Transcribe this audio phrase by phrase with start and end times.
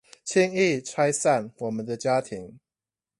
[0.25, 2.59] 輕易拆散我們的家庭